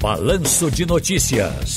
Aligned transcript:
Balanço 0.00 0.70
de 0.70 0.86
Notícias. 0.86 1.76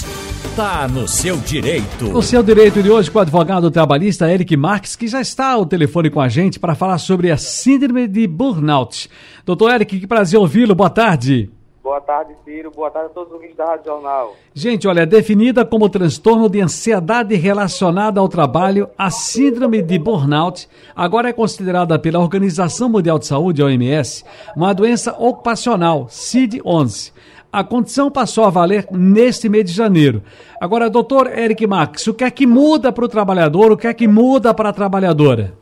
Tá 0.55 0.87
no 0.87 1.09
seu 1.09 1.35
direito. 1.35 2.05
No 2.05 2.21
seu 2.21 2.41
direito 2.41 2.81
de 2.81 2.89
hoje 2.89 3.11
com 3.11 3.19
o 3.19 3.21
advogado 3.21 3.69
trabalhista 3.69 4.31
Eric 4.31 4.55
Marques, 4.55 4.95
que 4.95 5.09
já 5.09 5.19
está 5.19 5.51
ao 5.51 5.65
telefone 5.65 6.09
com 6.09 6.21
a 6.21 6.29
gente 6.29 6.57
para 6.57 6.73
falar 6.73 6.99
sobre 6.99 7.29
a 7.31 7.35
síndrome 7.35 8.07
de 8.07 8.25
burnout. 8.25 9.09
Doutor 9.45 9.73
Eric, 9.73 9.99
que 9.99 10.07
prazer 10.07 10.39
ouvi-lo. 10.39 10.73
Boa 10.73 10.89
tarde. 10.89 11.51
Boa 11.83 11.99
tarde, 11.99 12.33
Ciro. 12.45 12.71
Boa 12.71 12.89
tarde 12.89 13.07
a 13.07 13.13
todos 13.13 13.27
os 13.27 13.35
ouvintes 13.35 13.57
da 13.57 13.65
Rádio 13.65 13.85
Jornal. 13.87 14.33
Gente, 14.53 14.87
olha, 14.87 15.05
definida 15.05 15.65
como 15.65 15.89
transtorno 15.89 16.49
de 16.49 16.61
ansiedade 16.61 17.35
relacionada 17.35 18.21
ao 18.21 18.29
trabalho, 18.29 18.89
a 18.97 19.11
síndrome 19.11 19.81
de 19.81 19.99
burnout 19.99 20.69
agora 20.95 21.27
é 21.27 21.33
considerada 21.33 21.99
pela 21.99 22.19
Organização 22.19 22.87
Mundial 22.87 23.19
de 23.19 23.25
Saúde, 23.25 23.61
OMS, 23.61 24.23
uma 24.55 24.71
doença 24.71 25.13
ocupacional, 25.19 26.07
CID-11. 26.09 27.12
A 27.53 27.63
condição 27.63 28.09
passou 28.09 28.45
a 28.45 28.49
valer 28.49 28.87
neste 28.89 29.47
mês 29.47 29.65
de 29.65 29.73
janeiro. 29.73 30.23
Agora, 30.59 30.89
doutor 30.89 31.27
Eric 31.37 31.67
Max, 31.67 32.07
o 32.07 32.13
que 32.15 32.23
é 32.23 32.31
que 32.31 32.47
muda 32.47 32.91
para 32.91 33.05
o 33.05 33.07
trabalhador, 33.07 33.71
o 33.71 33.77
que 33.77 33.85
é 33.85 33.93
que 33.93 34.07
muda 34.07 34.55
para 34.55 34.69
a 34.69 34.73
trabalhadora? 34.73 35.53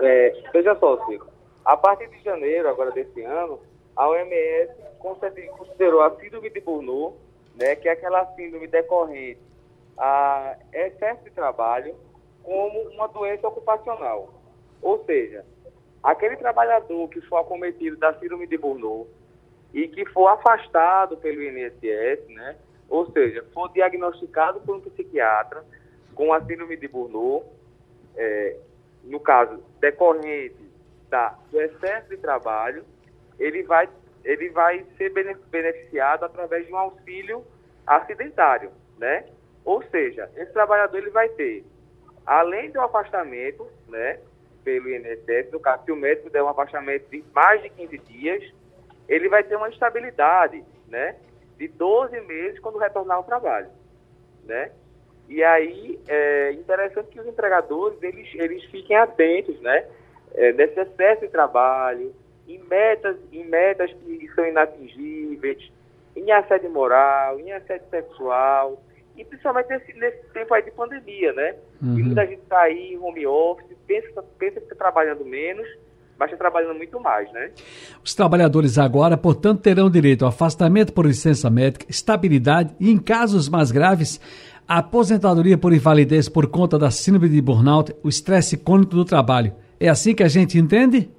É, 0.00 0.32
veja 0.52 0.76
só, 0.76 1.04
Ciro. 1.04 1.26
A 1.64 1.76
partir 1.76 2.08
de 2.10 2.22
janeiro, 2.22 2.68
agora 2.68 2.92
desse 2.92 3.22
ano, 3.22 3.58
a 3.96 4.08
OMS 4.08 4.70
considerou 5.00 6.00
a 6.02 6.14
síndrome 6.14 6.48
de 6.48 6.60
Burnout, 6.60 7.16
né, 7.56 7.74
que 7.74 7.88
é 7.88 7.92
aquela 7.92 8.24
síndrome 8.36 8.68
decorrente 8.68 9.40
a 9.98 10.54
excesso 10.72 11.24
de 11.24 11.30
trabalho, 11.30 11.92
como 12.44 12.78
uma 12.90 13.08
doença 13.08 13.48
ocupacional. 13.48 14.32
Ou 14.80 15.02
seja, 15.04 15.44
aquele 16.04 16.36
trabalhador 16.36 17.08
que 17.08 17.20
for 17.22 17.38
acometido 17.38 17.96
da 17.96 18.14
síndrome 18.14 18.46
de 18.46 18.56
Burnout, 18.56 19.10
e 19.76 19.86
que 19.88 20.06
for 20.06 20.28
afastado 20.28 21.18
pelo 21.18 21.42
INSS, 21.42 22.26
né? 22.30 22.56
ou 22.88 23.12
seja, 23.12 23.44
for 23.52 23.70
diagnosticado 23.72 24.58
por 24.60 24.76
um 24.76 24.80
psiquiatra 24.80 25.62
com 26.14 26.32
a 26.32 26.40
síndrome 26.40 26.78
de 26.78 26.88
Burnout, 26.88 27.44
é, 28.16 28.56
no 29.04 29.20
caso 29.20 29.62
decorrente 29.78 30.56
da, 31.10 31.38
do 31.50 31.60
excesso 31.60 32.08
de 32.08 32.16
trabalho, 32.16 32.86
ele 33.38 33.64
vai, 33.64 33.86
ele 34.24 34.48
vai 34.48 34.82
ser 34.96 35.12
beneficiado 35.50 36.24
através 36.24 36.66
de 36.66 36.72
um 36.72 36.78
auxílio 36.78 37.44
acidentário, 37.86 38.70
né? 38.96 39.26
Ou 39.62 39.82
seja, 39.90 40.30
esse 40.36 40.54
trabalhador 40.54 40.96
ele 40.96 41.10
vai 41.10 41.28
ter, 41.28 41.66
além 42.24 42.70
do 42.70 42.80
afastamento, 42.80 43.68
né, 43.88 44.20
pelo 44.64 44.88
INSS, 44.88 45.52
no 45.52 45.60
caso, 45.60 45.84
se 45.84 45.92
o 45.92 45.96
médico 45.96 46.30
der 46.30 46.42
um 46.42 46.48
afastamento 46.48 47.10
de 47.10 47.22
mais 47.34 47.62
de 47.62 47.68
15 47.68 47.98
dias, 47.98 48.55
ele 49.08 49.28
vai 49.28 49.42
ter 49.42 49.56
uma 49.56 49.68
estabilidade, 49.68 50.64
né? 50.88 51.16
De 51.56 51.68
12 51.68 52.20
meses 52.22 52.58
quando 52.60 52.78
retornar 52.78 53.16
ao 53.16 53.24
trabalho, 53.24 53.68
né? 54.44 54.70
E 55.28 55.42
aí 55.42 55.98
é 56.06 56.52
interessante 56.52 57.08
que 57.08 57.20
os 57.20 57.26
empregadores 57.26 58.00
eles, 58.02 58.28
eles 58.34 58.64
fiquem 58.64 58.96
atentos, 58.96 59.60
né? 59.60 59.86
É, 60.34 60.52
nesse 60.52 60.78
excesso 60.78 61.22
de 61.22 61.28
trabalho, 61.28 62.14
em 62.46 62.58
metas, 62.64 63.16
em 63.32 63.44
metas 63.44 63.92
que 63.92 64.30
são 64.34 64.46
inatingíveis, 64.46 65.70
em 66.14 66.30
assédio 66.30 66.70
moral, 66.70 67.40
em 67.40 67.52
assédio 67.52 67.88
sexual, 67.90 68.80
e 69.16 69.24
principalmente 69.24 69.68
nesse, 69.68 69.92
nesse 69.94 70.22
tempo 70.28 70.54
aí 70.54 70.62
de 70.62 70.70
pandemia, 70.70 71.32
né? 71.32 71.56
Uhum. 71.82 71.98
E 71.98 72.02
muita 72.02 72.26
gente 72.26 72.42
está 72.42 72.60
aí 72.60 72.92
em 72.92 72.98
home 72.98 73.26
office, 73.26 73.76
pensa, 73.86 74.22
pensa 74.38 74.60
que 74.60 74.66
está 74.66 74.76
trabalhando 74.76 75.24
menos, 75.24 75.66
mas 76.18 76.32
está 76.32 76.36
trabalhando 76.36 76.76
muito 76.76 76.98
mais, 77.00 77.30
né? 77.32 77.50
Os 78.04 78.14
trabalhadores 78.14 78.78
agora, 78.78 79.16
portanto, 79.16 79.60
terão 79.60 79.90
direito 79.90 80.24
ao 80.24 80.30
afastamento 80.30 80.92
por 80.92 81.06
licença 81.06 81.50
médica, 81.50 81.86
estabilidade 81.88 82.74
e, 82.80 82.90
em 82.90 82.98
casos 82.98 83.48
mais 83.48 83.70
graves, 83.70 84.20
a 84.66 84.78
aposentadoria 84.78 85.56
por 85.56 85.72
invalidez 85.72 86.28
por 86.28 86.48
conta 86.48 86.78
da 86.78 86.90
síndrome 86.90 87.28
de 87.28 87.40
burnout, 87.40 87.94
o 88.02 88.08
estresse 88.08 88.56
crônico 88.56 88.94
do 88.94 89.04
trabalho. 89.04 89.54
É 89.78 89.88
assim 89.88 90.14
que 90.14 90.22
a 90.22 90.28
gente 90.28 90.58
entende? 90.58 91.10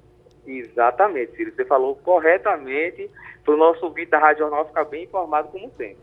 Exatamente, 0.46 1.36
Ciro. 1.36 1.52
Você 1.54 1.64
falou 1.64 1.94
corretamente 1.96 3.08
para 3.44 3.54
o 3.54 3.56
nosso 3.56 3.84
ouvinte 3.86 4.10
da 4.10 4.18
Rádio 4.18 4.40
Jornal 4.40 4.66
ficar 4.66 4.84
bem 4.84 5.04
informado 5.04 5.48
como 5.48 5.70
sempre. 5.76 5.96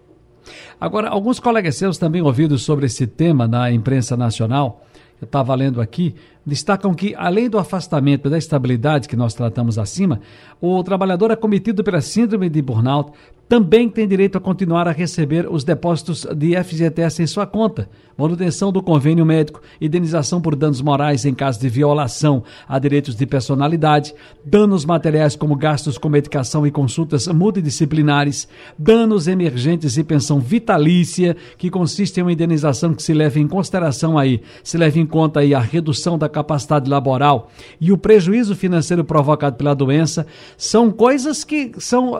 Agora, 0.80 1.09
alguns 1.09 1.40
colegas 1.40 1.75
seus 1.75 1.97
também 1.97 2.22
ouvidos 2.22 2.64
sobre 2.64 2.86
esse 2.86 3.08
tema 3.08 3.47
na 3.47 3.72
imprensa 3.72 4.16
nacional, 4.16 4.84
eu 5.22 5.25
estava 5.25 5.56
lendo 5.56 5.81
aqui, 5.81 6.16
destacam 6.46 6.94
que, 6.94 7.16
além 7.16 7.50
do 7.50 7.58
afastamento 7.58 8.30
da 8.30 8.38
estabilidade 8.38 9.08
que 9.08 9.16
nós 9.16 9.34
tratamos 9.34 9.80
acima, 9.80 10.22
o 10.62 10.84
trabalhador 10.84 11.32
acometido 11.32 11.84
pela 11.84 12.02
síndrome 12.02 12.50
de 12.50 12.62
burnout 12.62 13.12
também 13.48 13.88
tem 13.88 14.08
direito 14.08 14.38
a 14.38 14.42
continuar 14.42 14.88
a 14.88 14.92
receber 14.92 15.48
os 15.48 15.64
depósitos 15.64 16.26
de 16.36 16.56
FGTS 16.64 17.22
em 17.22 17.28
sua 17.28 17.46
conta, 17.46 17.88
manutenção 18.18 18.72
do 18.72 18.82
convênio 18.82 19.26
médico, 19.26 19.62
indenização 19.80 20.42
por 20.42 20.56
danos 20.56 20.82
morais 20.82 21.26
em 21.26 21.34
caso 21.34 21.60
de 21.60 21.70
violação 21.70 22.44
a 22.68 22.80
direitos 22.80 23.16
de 23.16 23.26
personalidade, 23.26 24.16
danos 24.44 24.84
materiais 24.84 25.36
como 25.36 25.56
gastos 25.56 25.98
com 25.98 26.10
medicação 26.10 26.66
e 26.66 26.72
consultas 26.72 27.28
multidisciplinares, 27.28 28.48
danos 28.80 29.28
emergentes 29.28 29.96
e 29.96 30.04
pensão 30.04 30.40
vitalícia, 30.40 31.38
que 31.58 31.70
consiste 31.70 32.20
em 32.20 32.24
uma 32.24 32.34
indenização 32.34 32.96
que 32.96 33.04
se 33.04 33.14
leva 33.14 33.40
em 33.40 33.48
consideração 33.48 34.18
aí, 34.18 34.42
se 34.64 34.78
leva 34.78 34.98
em 34.98 35.06
conta 35.06 35.42
aí 35.42 35.54
a 35.54 35.60
redução 35.60 36.18
da 36.18 36.28
capacidade 36.35 36.90
laboral 36.90 37.50
e 37.79 37.91
o 37.94 37.97
prejuízo 37.97 38.56
financeiro 38.56 39.06
provocado 39.06 39.56
pela 39.56 39.73
doença, 39.73 40.28
são 40.57 40.91
coisas 40.91 41.46
que 41.46 41.72
são, 41.79 42.12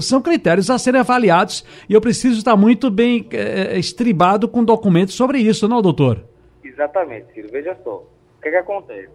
são 0.00 0.22
critérios 0.22 0.70
a 0.70 0.78
serem 0.78 1.00
avaliados 1.00 1.64
e 1.88 1.94
eu 1.94 2.00
preciso 2.00 2.38
estar 2.38 2.56
muito 2.56 2.88
bem 2.88 3.28
é, 3.32 3.76
estribado 3.76 4.48
com 4.48 4.64
documentos 4.64 5.14
sobre 5.14 5.38
isso, 5.38 5.66
não, 5.66 5.82
doutor? 5.82 6.24
Exatamente, 6.62 7.32
Ciro. 7.32 7.48
Veja 7.50 7.76
só. 7.82 7.96
O 7.96 8.42
que, 8.42 8.48
é 8.48 8.50
que 8.52 8.56
acontece? 8.58 9.10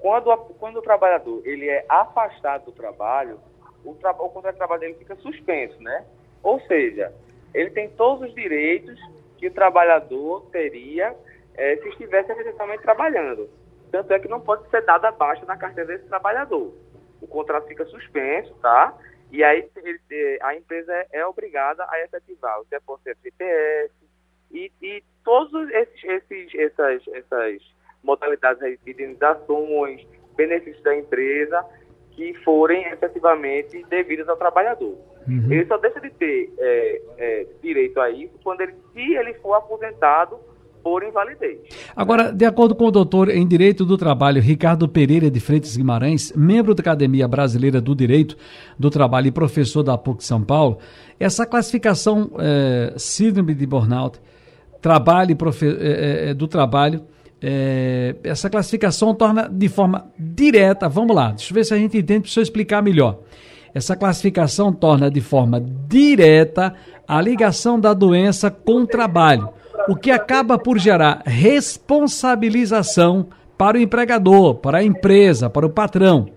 Quando, 0.00 0.36
quando 0.58 0.78
o 0.78 0.82
trabalhador 0.82 1.40
ele 1.44 1.68
é 1.68 1.84
afastado 1.88 2.66
do 2.66 2.72
trabalho, 2.72 3.38
o, 3.84 3.94
tra 3.94 4.10
o 4.10 4.28
contrato 4.28 4.54
de 4.54 4.58
trabalho 4.58 4.80
dele 4.80 4.94
fica 4.94 5.14
suspenso, 5.16 5.80
né? 5.80 6.04
Ou 6.42 6.60
seja, 6.62 7.12
ele 7.54 7.70
tem 7.70 7.88
todos 7.90 8.28
os 8.28 8.34
direitos 8.34 8.98
que 9.38 9.46
o 9.46 9.50
trabalhador 9.52 10.46
teria 10.50 11.14
é, 11.56 11.76
se 11.76 11.88
estivesse 11.88 12.32
efetivamente 12.32 12.82
trabalhando. 12.82 13.48
Tanto 13.90 14.12
é 14.12 14.18
que 14.18 14.28
não 14.28 14.40
pode 14.40 14.68
ser 14.70 14.82
dada 14.82 15.10
baixa 15.12 15.44
na 15.46 15.56
carteira 15.56 15.92
desse 15.92 16.08
trabalhador. 16.08 16.74
O 17.20 17.26
contrato 17.26 17.66
fica 17.68 17.84
suspenso, 17.86 18.54
tá? 18.56 18.96
E 19.30 19.42
aí 19.42 19.68
ele, 19.76 20.38
a 20.42 20.54
empresa 20.54 20.92
é, 20.92 21.06
é 21.12 21.26
obrigada 21.26 21.86
a 21.88 22.00
efetivar 22.02 22.60
o 22.60 22.66
depósito 22.70 23.10
FGTS 23.16 23.92
e, 24.50 24.70
e 24.82 25.02
todos 25.24 25.68
esses, 25.70 26.04
esses, 26.04 26.54
essas, 26.54 27.02
essas 27.08 27.62
modalidades 28.02 28.60
de 28.84 28.90
indenizações, 28.92 30.06
benefícios 30.36 30.82
da 30.82 30.96
empresa 30.96 31.64
que 32.12 32.34
forem 32.44 32.86
efetivamente 32.88 33.84
devidas 33.84 34.28
ao 34.28 34.36
trabalhador. 34.36 34.96
Uhum. 35.26 35.50
Ele 35.50 35.66
só 35.66 35.76
deixa 35.78 36.00
de 36.00 36.10
ter 36.10 36.52
é, 36.58 37.02
é, 37.18 37.46
direito 37.62 38.00
a 38.00 38.10
isso 38.10 38.38
quando 38.42 38.60
ele, 38.60 38.74
se 38.92 39.14
ele 39.14 39.34
for 39.34 39.54
aposentado 39.54 40.38
por 40.84 41.02
invalidez. 41.02 41.60
Agora, 41.96 42.30
de 42.30 42.44
acordo 42.44 42.74
com 42.74 42.84
o 42.84 42.90
doutor 42.90 43.30
em 43.30 43.48
Direito 43.48 43.86
do 43.86 43.96
Trabalho, 43.96 44.42
Ricardo 44.42 44.86
Pereira 44.86 45.30
de 45.30 45.40
Freitas 45.40 45.74
Guimarães, 45.74 46.30
membro 46.36 46.74
da 46.74 46.82
Academia 46.82 47.26
Brasileira 47.26 47.80
do 47.80 47.94
Direito 47.94 48.36
do 48.78 48.90
Trabalho 48.90 49.28
e 49.28 49.32
professor 49.32 49.82
da 49.82 49.96
PUC 49.96 50.22
São 50.22 50.42
Paulo, 50.42 50.78
essa 51.18 51.46
classificação 51.46 52.30
é, 52.38 52.92
síndrome 52.98 53.54
de 53.54 53.64
burnout, 53.64 54.20
trabalho 54.82 55.34
é, 55.62 56.34
do 56.34 56.46
trabalho, 56.46 57.02
essa 58.22 58.48
classificação 58.48 59.14
torna 59.14 59.48
de 59.48 59.68
forma 59.68 60.10
direta, 60.18 60.88
vamos 60.88 61.14
lá, 61.14 61.30
deixa 61.30 61.52
eu 61.52 61.54
ver 61.54 61.64
se 61.64 61.74
a 61.74 61.76
gente 61.76 61.96
entende 61.96 62.30
para 62.30 62.40
eu 62.40 62.42
explicar 62.42 62.82
melhor. 62.82 63.20
Essa 63.74 63.96
classificação 63.96 64.72
torna 64.72 65.10
de 65.10 65.20
forma 65.20 65.60
direta 65.88 66.74
a 67.06 67.20
ligação 67.20 67.78
da 67.78 67.92
doença 67.92 68.50
com 68.50 68.82
o 68.82 68.86
trabalho 68.86 69.48
o 69.88 69.96
que 69.96 70.10
acaba 70.10 70.58
por 70.58 70.78
gerar 70.78 71.22
responsabilização 71.24 73.28
para 73.56 73.76
o 73.76 73.80
empregador, 73.80 74.56
para 74.56 74.78
a 74.78 74.84
empresa, 74.84 75.48
para 75.48 75.66
o 75.66 75.70
patrão. 75.70 76.28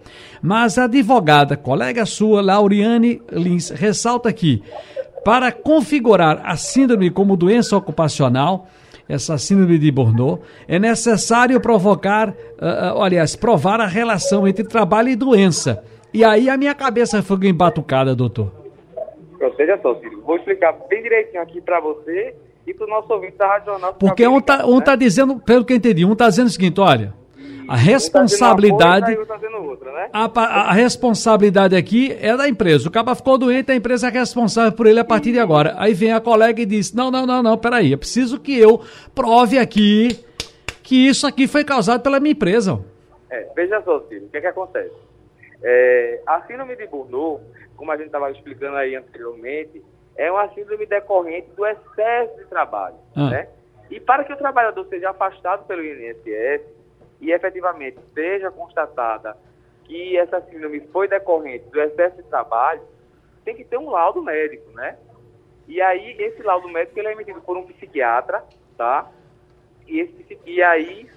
Mas 0.42 0.78
a 0.78 0.84
advogada, 0.84 1.58
colega 1.58 2.06
sua, 2.06 2.42
Lauriane 2.42 3.22
Lins, 3.32 3.72
ressalta 3.72 4.32
que 4.32 4.62
para 5.26 5.52
configurar 5.52 6.42
a 6.44 6.56
síndrome 6.56 7.10
como 7.10 7.36
doença 7.36 7.76
ocupacional, 7.76 8.68
essa 9.10 9.38
síndrome 9.38 9.80
de 9.80 9.92
Burnout, 9.92 10.42
é 10.68 10.78
necessário 10.78 11.60
provocar, 11.60 12.30
uh, 12.30 13.02
aliás, 13.02 13.36
provar 13.36 13.82
a 13.82 13.88
relação 13.88 14.48
entre 14.48 14.64
trabalho 14.64 15.10
e 15.10 15.16
doença. 15.16 15.84
E 16.14 16.24
aí 16.24 16.50
a 16.50 16.58
minha 16.58 16.76
cabeça 16.76 17.24
foi 17.24 17.48
embatucada, 17.48 18.16
doutor. 18.16 18.52
Veja 19.58 19.80
só, 19.82 19.96
Ciro, 19.96 20.22
vou 20.22 20.38
explicar 20.38 20.74
bem 20.90 21.02
direitinho 21.02 21.42
aqui 21.42 21.62
para 21.62 21.80
você 21.80 22.36
e 22.68 22.74
para 22.74 22.86
o 22.86 22.90
nosso 22.90 23.12
ouvinte 23.12 23.38
da 23.38 23.48
Rádio 23.48 23.72
Jornal. 23.72 23.94
Porque 23.94 24.28
um 24.28 24.40
está 24.40 24.66
um 24.66 24.78
né? 24.78 24.84
tá 24.84 24.96
dizendo, 24.96 25.40
pelo 25.40 25.64
que 25.64 25.72
eu 25.72 25.78
entendi, 25.78 26.06
um 26.06 26.12
está 26.12 26.28
dizendo 26.28 26.48
o 26.48 26.52
seguinte, 26.52 26.80
olha, 26.82 27.14
A 27.68 27.76
responsabilidade. 27.76 29.18
Um 29.18 29.26
tá 29.26 29.38
outra, 29.60 29.92
né? 29.94 30.10
a, 30.12 30.26
a, 30.26 30.74
responsabilidade 30.74 31.76
aqui 31.76 32.18
é 32.22 32.36
da 32.36 32.48
empresa. 32.48 32.90
O 32.90 32.92
cara 32.92 33.16
ficou 33.16 33.38
doente, 33.38 33.72
a 33.72 33.76
empresa 33.76 34.08
é 34.08 34.12
responsável 34.12 34.74
por 34.74 34.86
ele 34.86 35.00
a 35.00 35.06
partir 35.06 35.32
de 35.32 35.40
agora. 35.40 35.76
Aí 35.78 35.94
vem 35.94 36.12
a 36.12 36.20
colega 36.20 36.62
e 36.62 36.66
diz: 36.66 36.94
Não, 36.94 37.10
não, 37.10 37.26
não, 37.26 37.42
não, 37.42 37.58
peraí, 37.58 37.94
é 37.94 37.98
preciso 37.98 38.40
que 38.40 38.58
eu 38.58 38.82
prove 39.16 39.58
aqui 39.58 40.20
que 40.84 41.08
isso 41.08 41.26
aqui 41.28 41.48
foi 41.48 41.64
causado 41.64 42.02
pela 42.02 42.20
minha 42.20 42.32
empresa. 42.32 42.80
É, 43.30 43.48
veja 43.56 43.82
só, 43.82 44.00
Ciro, 44.08 44.26
o 44.26 44.30
que, 44.30 44.38
é 44.38 44.42
que 44.42 44.48
acontece? 44.48 44.96
É, 45.62 46.22
a 46.26 46.42
síndrome 46.44 46.76
de 46.78 46.88
Burnout, 46.88 47.44
como 47.76 47.92
a 47.92 47.98
gente 47.98 48.08
estava 48.08 48.32
explicando 48.32 48.78
aí 48.78 48.96
anteriormente, 48.96 49.82
é 50.18 50.32
uma 50.32 50.50
síndrome 50.50 50.86
decorrente 50.86 51.50
do 51.52 51.66
excesso 51.66 52.36
de 52.38 52.46
trabalho. 52.46 52.96
Ah. 53.16 53.30
Né? 53.30 53.48
E 53.90 54.00
para 54.00 54.24
que 54.24 54.34
o 54.34 54.38
trabalhador 54.38 54.86
seja 54.88 55.12
afastado 55.12 55.66
pelo 55.66 55.84
INSS 55.84 56.64
e 57.22 57.32
efetivamente 57.32 57.98
seja 58.14 58.52
constatada 58.52 59.38
que 59.86 60.18
essa 60.18 60.42
síndrome 60.42 60.82
foi 60.92 61.08
decorrente 61.08 61.66
do 61.70 61.80
excesso 61.80 62.18
de 62.18 62.24
trabalho, 62.24 62.82
tem 63.46 63.56
que 63.56 63.64
ter 63.64 63.78
um 63.78 63.90
laudo 63.90 64.22
médico, 64.22 64.70
né? 64.72 64.98
E 65.68 65.82
aí, 65.82 66.16
esse 66.20 66.44
laudo 66.44 66.68
médico 66.68 67.00
ele 67.00 67.08
é 67.08 67.12
emitido 67.14 67.40
por 67.42 67.56
um 67.56 67.66
psiquiatra, 67.68 68.44
tá? 68.78 69.10
E, 69.88 70.02
esse, 70.02 70.40
e 70.46 70.62
aí, 70.62 71.10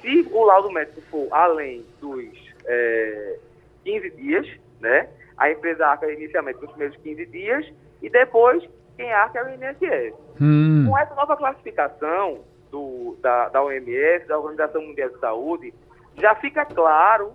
se 0.00 0.28
o 0.30 0.44
laudo 0.44 0.70
médico 0.70 1.00
for 1.02 1.26
além 1.32 1.84
dos 2.00 2.54
é, 2.64 3.38
15 3.84 4.10
dias, 4.10 4.48
né? 4.80 5.08
A 5.38 5.50
empresa 5.50 5.86
arca 5.86 6.10
inicialmente 6.10 6.60
nos 6.60 6.70
primeiros 6.70 6.96
15 6.98 7.26
dias 7.26 7.72
e 8.02 8.10
depois 8.10 8.68
quem 8.96 9.12
arca 9.12 9.38
é 9.38 9.44
o 9.44 9.48
INSS. 9.54 10.14
Hum. 10.40 10.86
Com 10.88 10.98
essa 10.98 11.14
nova 11.14 11.36
classificação 11.36 12.40
do, 12.70 13.16
da, 13.20 13.48
da 13.48 13.62
OMS, 13.62 14.26
da 14.26 14.38
Organização 14.38 14.82
Mundial 14.82 15.10
de 15.10 15.18
Saúde, 15.20 15.74
já 16.16 16.34
fica 16.34 16.64
claro, 16.64 17.32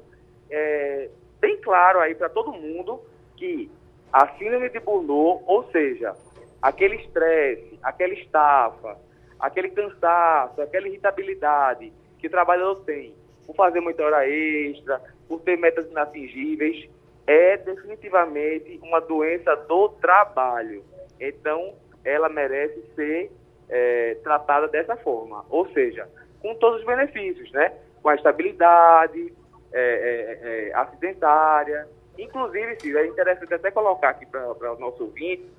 é, 0.50 1.10
bem 1.40 1.58
claro 1.62 2.00
aí 2.00 2.14
para 2.14 2.30
todo 2.30 2.52
mundo, 2.52 3.02
que 3.38 3.72
a 4.12 4.28
síndrome 4.38 4.70
de 4.70 4.80
Burnout, 4.80 5.44
ou 5.48 5.64
seja, 5.72 6.14
aquele 6.62 6.96
estresse, 6.98 7.80
aquela 7.82 8.14
estafa, 8.14 8.98
aquele 9.40 9.70
cansaço, 9.70 10.62
aquela 10.62 10.88
irritabilidade 10.88 11.92
que 12.20 12.28
o 12.28 12.30
trabalhador 12.30 12.84
tem 12.86 13.16
por 13.46 13.56
fazer 13.56 13.82
muita 13.82 14.04
hora 14.04 14.28
extra, 14.28 15.02
por 15.28 15.42
ter 15.42 15.58
metas 15.58 15.90
inatingíveis, 15.90 16.88
é 17.26 17.58
definitivamente 17.58 18.80
uma 18.84 19.00
doença 19.00 19.56
do 19.56 19.90
trabalho. 19.90 20.84
Então, 21.20 21.74
ela 22.04 22.30
merece 22.30 22.84
ser 22.96 23.32
é, 23.70 24.18
tratada 24.24 24.68
dessa 24.68 24.96
forma, 24.98 25.46
ou 25.50 25.68
seja, 25.70 26.08
com 26.42 26.54
todos 26.56 26.82
os 26.82 26.86
benefícios, 26.86 27.52
né? 27.52 27.74
Com 28.02 28.10
a 28.10 28.16
estabilidade 28.16 29.34
é, 29.72 29.80
é, 29.82 30.70
é 30.70 30.74
acidentária. 30.76 31.88
Inclusive, 32.18 32.80
Ciro, 32.80 33.00
é 33.00 33.08
interessante 33.08 33.54
até 33.54 33.72
colocar 33.72 34.10
aqui 34.10 34.26
para 34.26 34.74
o 34.74 34.80
nosso 34.80 35.04
ouvinte 35.04 35.50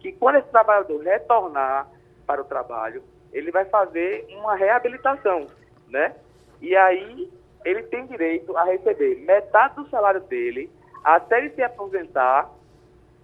que 0.00 0.12
quando 0.12 0.36
esse 0.36 0.48
trabalhador 0.48 1.02
retornar 1.02 1.88
para 2.26 2.42
o 2.42 2.44
trabalho, 2.44 3.02
ele 3.32 3.50
vai 3.50 3.64
fazer 3.64 4.26
uma 4.30 4.54
reabilitação, 4.54 5.46
né? 5.88 6.14
E 6.60 6.76
aí 6.76 7.30
ele 7.64 7.82
tem 7.84 8.06
direito 8.06 8.56
a 8.56 8.64
receber 8.64 9.16
metade 9.16 9.76
do 9.76 9.88
salário 9.88 10.20
dele 10.20 10.70
até 11.04 11.38
ele 11.38 11.50
se 11.50 11.62
aposentar 11.62 12.50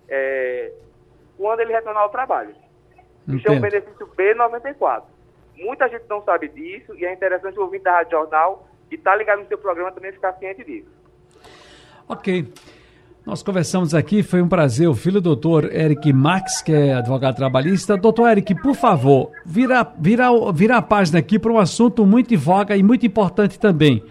é, 0.08 0.72
quando 1.36 1.60
ele 1.60 1.72
retornar 1.72 2.02
ao 2.02 2.10
trabalho. 2.10 2.54
Isso 3.26 3.48
é 3.48 3.50
um 3.50 3.60
benefício 3.60 4.06
B94. 4.08 5.04
Muita 5.56 5.88
gente 5.88 6.04
não 6.08 6.22
sabe 6.22 6.48
disso 6.48 6.94
e 6.96 7.04
é 7.04 7.12
interessante 7.12 7.58
o 7.58 7.62
ouvinte 7.62 7.84
da 7.84 7.92
Rádio 7.92 8.12
Jornal 8.12 8.68
e 8.90 8.94
estar 8.94 9.12
tá 9.12 9.16
ligado 9.16 9.40
no 9.40 9.46
seu 9.46 9.58
programa 9.58 9.92
também 9.92 10.12
ficar 10.12 10.32
ciente 10.34 10.64
disso. 10.64 10.88
Ok. 12.08 12.52
Nós 13.24 13.42
conversamos 13.42 13.94
aqui, 13.94 14.22
foi 14.22 14.40
um 14.40 14.48
prazer. 14.48 14.88
O 14.88 14.94
filho 14.94 15.20
do 15.20 15.34
doutor 15.34 15.70
Eric 15.72 16.12
Max, 16.12 16.62
que 16.62 16.72
é 16.72 16.94
advogado 16.94 17.36
trabalhista. 17.36 17.96
Doutor 17.96 18.30
Eric, 18.30 18.54
por 18.56 18.74
favor, 18.74 19.30
vira, 19.44 19.86
vira, 19.98 20.28
vira 20.52 20.78
a 20.78 20.82
página 20.82 21.18
aqui 21.18 21.38
para 21.38 21.52
um 21.52 21.58
assunto 21.58 22.06
muito 22.06 22.32
em 22.32 22.36
voga 22.36 22.76
e 22.76 22.82
muito 22.82 23.06
importante 23.06 23.58
também. 23.58 24.02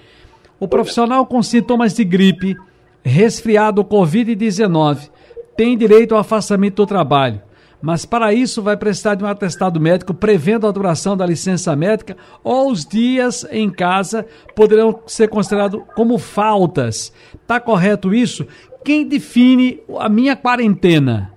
O 0.59 0.67
profissional 0.67 1.25
com 1.25 1.41
sintomas 1.41 1.93
de 1.95 2.05
gripe, 2.05 2.55
resfriado 3.03 3.83
Covid-19, 3.83 5.09
tem 5.55 5.77
direito 5.77 6.13
ao 6.13 6.21
afastamento 6.21 6.75
do 6.75 6.87
trabalho 6.87 7.41
mas 7.81 8.05
para 8.05 8.33
isso 8.33 8.61
vai 8.61 8.75
precisar 8.75 9.15
de 9.15 9.23
um 9.23 9.27
atestado 9.27 9.79
médico 9.79 10.13
prevendo 10.13 10.67
a 10.67 10.71
duração 10.71 11.15
da 11.15 11.25
licença 11.25 11.75
médica 11.75 12.17
ou 12.43 12.71
os 12.71 12.85
dias 12.85 13.47
em 13.51 13.71
casa 13.71 14.25
poderão 14.55 15.01
ser 15.07 15.29
considerados 15.29 15.81
como 15.95 16.17
faltas. 16.17 17.13
Está 17.33 17.59
correto 17.59 18.13
isso? 18.13 18.45
Quem 18.83 19.07
define 19.07 19.83
a 19.97 20.09
minha 20.09 20.35
quarentena? 20.35 21.33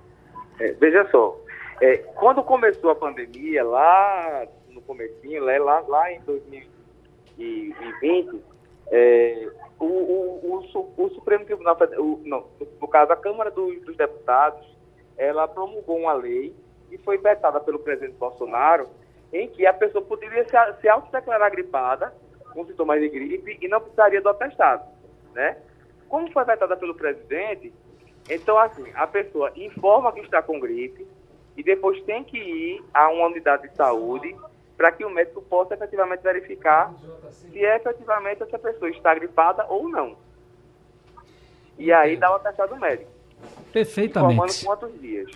É, 0.58 0.72
veja 0.72 1.08
só, 1.10 1.38
é, 1.80 1.98
quando 2.16 2.42
começou 2.42 2.90
a 2.90 2.94
pandemia, 2.94 3.64
lá 3.64 4.44
no 4.70 4.80
comecinho, 4.82 5.44
lá, 5.44 5.80
lá 5.88 6.12
em 6.12 6.20
2020, 6.22 8.40
é, 8.92 9.48
o, 9.80 9.86
o, 9.86 10.62
o, 10.74 11.04
o, 11.04 11.10
Supremo 11.14 11.46
Tribunal 11.46 11.76
Federal, 11.78 12.04
no 12.04 12.88
caso 12.88 13.10
a 13.10 13.16
Câmara 13.16 13.50
dos, 13.50 13.80
dos 13.82 13.96
Deputados, 13.96 14.60
ela 15.16 15.48
promulgou 15.48 15.96
uma 15.96 16.12
lei 16.12 16.54
e 16.90 16.98
foi 16.98 17.16
vetada 17.16 17.58
pelo 17.58 17.78
presidente 17.78 18.18
Bolsonaro, 18.18 18.90
em 19.32 19.48
que 19.48 19.66
a 19.66 19.72
pessoa 19.72 20.04
poderia 20.04 20.44
se, 20.44 20.80
se 20.82 20.88
autodeclarar 20.88 21.50
gripada, 21.50 22.14
com 22.52 22.66
sintomas 22.66 23.00
de 23.00 23.08
gripe, 23.08 23.58
e 23.62 23.66
não 23.66 23.80
precisaria 23.80 24.20
do 24.20 24.28
atestado, 24.28 24.84
né? 25.34 25.56
Como 26.06 26.30
foi 26.30 26.44
vetada 26.44 26.76
pelo 26.76 26.94
presidente, 26.94 27.72
então, 28.28 28.58
assim, 28.58 28.84
a 28.94 29.06
pessoa 29.06 29.50
informa 29.56 30.12
que 30.12 30.20
está 30.20 30.42
com 30.42 30.60
gripe 30.60 31.06
e 31.56 31.62
depois 31.62 32.00
tem 32.02 32.22
que 32.22 32.36
ir 32.36 32.84
a 32.92 33.08
uma 33.08 33.26
unidade 33.26 33.68
de 33.68 33.74
saúde 33.74 34.36
para 34.82 34.90
que 34.90 35.04
o 35.04 35.10
médico 35.10 35.40
possa 35.42 35.74
efetivamente 35.74 36.22
verificar 36.24 36.92
se 37.30 37.56
efetivamente 37.56 38.42
essa 38.42 38.58
pessoa 38.58 38.90
está 38.90 39.14
gripada 39.14 39.64
ou 39.68 39.88
não. 39.88 40.16
E 41.78 41.92
aí 41.92 42.16
dá 42.16 42.32
o 42.32 42.34
atestado 42.34 42.74
médico. 42.74 43.08
Perfeitamente. 43.72 44.64
quantos 44.64 45.00
dias. 45.00 45.30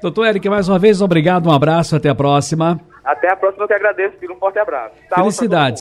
Doutor 0.00 0.28
Eric, 0.28 0.48
mais 0.48 0.66
uma 0.66 0.78
vez, 0.78 1.02
obrigado, 1.02 1.50
um 1.50 1.52
abraço, 1.52 1.94
até 1.94 2.08
a 2.08 2.14
próxima. 2.14 2.80
Até 3.04 3.30
a 3.30 3.36
próxima, 3.36 3.64
eu 3.64 3.68
que 3.68 3.74
agradeço, 3.74 4.16
um 4.32 4.36
forte 4.36 4.58
abraço. 4.58 4.94
Felicidades. 5.14 5.78